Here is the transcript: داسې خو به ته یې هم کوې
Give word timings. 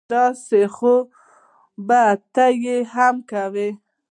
داسې 0.09 0.61
خو 0.75 0.95
به 1.87 2.03
ته 2.33 2.45
یې 2.63 2.77
هم 2.93 3.15
کوې 3.31 3.69